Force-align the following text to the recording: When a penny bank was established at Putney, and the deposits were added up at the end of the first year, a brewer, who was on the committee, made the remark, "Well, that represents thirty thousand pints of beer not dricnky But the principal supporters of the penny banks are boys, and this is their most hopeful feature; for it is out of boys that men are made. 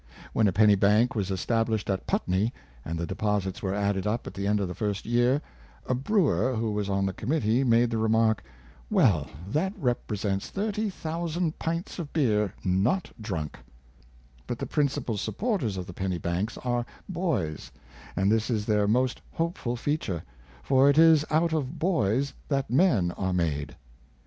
When 0.33 0.47
a 0.47 0.51
penny 0.51 0.73
bank 0.73 1.13
was 1.13 1.29
established 1.29 1.87
at 1.87 2.07
Putney, 2.07 2.51
and 2.83 2.97
the 2.97 3.05
deposits 3.05 3.61
were 3.61 3.75
added 3.75 4.07
up 4.07 4.25
at 4.25 4.33
the 4.33 4.47
end 4.47 4.59
of 4.59 4.67
the 4.67 4.73
first 4.73 5.05
year, 5.05 5.43
a 5.85 5.93
brewer, 5.93 6.55
who 6.55 6.71
was 6.71 6.89
on 6.89 7.05
the 7.05 7.13
committee, 7.13 7.63
made 7.63 7.91
the 7.91 7.99
remark, 7.99 8.43
"Well, 8.89 9.27
that 9.47 9.73
represents 9.77 10.49
thirty 10.49 10.89
thousand 10.89 11.59
pints 11.59 11.99
of 11.99 12.11
beer 12.13 12.55
not 12.63 13.11
dricnky 13.21 13.57
But 14.47 14.57
the 14.57 14.65
principal 14.65 15.17
supporters 15.17 15.77
of 15.77 15.85
the 15.85 15.93
penny 15.93 16.17
banks 16.17 16.57
are 16.57 16.83
boys, 17.07 17.71
and 18.15 18.31
this 18.31 18.49
is 18.49 18.65
their 18.65 18.87
most 18.87 19.21
hopeful 19.33 19.75
feature; 19.75 20.23
for 20.63 20.89
it 20.89 20.97
is 20.97 21.25
out 21.29 21.53
of 21.53 21.77
boys 21.77 22.33
that 22.47 22.71
men 22.71 23.11
are 23.11 23.33
made. 23.33 23.75